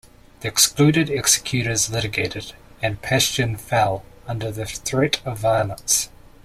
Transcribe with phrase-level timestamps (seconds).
[0.39, 6.09] The excluded executors litigated, and Paston fell under the threat of violence.